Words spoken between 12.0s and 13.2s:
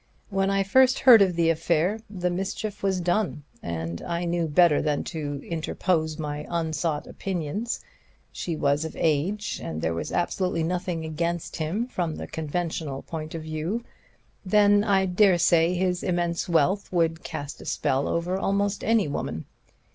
the conventional